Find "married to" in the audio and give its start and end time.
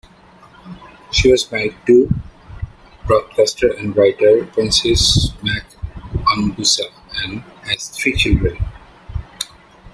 1.51-2.09